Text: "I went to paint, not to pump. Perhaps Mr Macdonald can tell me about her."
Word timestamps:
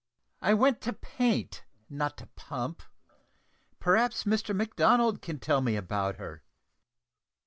"I 0.41 0.55
went 0.55 0.81
to 0.81 0.93
paint, 0.93 1.63
not 1.87 2.17
to 2.17 2.25
pump. 2.25 2.81
Perhaps 3.79 4.23
Mr 4.23 4.55
Macdonald 4.55 5.21
can 5.21 5.37
tell 5.37 5.61
me 5.61 5.75
about 5.75 6.15
her." 6.15 6.41